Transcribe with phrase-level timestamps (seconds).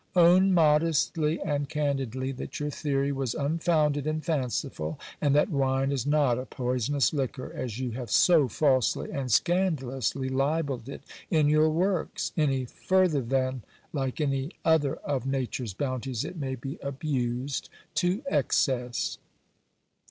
[0.15, 6.07] Own modestly and candidly that your theory was unfounded and fanciful, and that wine is
[6.07, 11.69] not a poisonous liquor, as you have so falsely and scandalously libelled it in your
[11.69, 13.61] works, any further than,
[13.93, 19.19] like any other of nature's bounties, it may be abused to excess.